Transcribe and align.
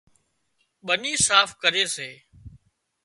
ٻني 0.85 1.13
صاف 1.27 1.49
ڪري 1.61 1.83
سي 1.95 2.09